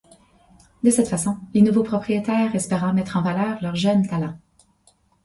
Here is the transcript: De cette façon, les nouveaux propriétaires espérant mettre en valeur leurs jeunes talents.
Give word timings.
De 0.81 0.89
cette 0.89 1.07
façon, 1.09 1.37
les 1.53 1.61
nouveaux 1.61 1.83
propriétaires 1.83 2.55
espérant 2.55 2.91
mettre 2.91 3.17
en 3.17 3.21
valeur 3.21 3.59
leurs 3.61 3.75
jeunes 3.75 4.07
talents. 4.07 4.39